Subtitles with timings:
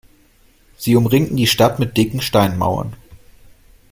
[0.77, 2.95] Sie umringten die Stadt mit dicken Steinmauern.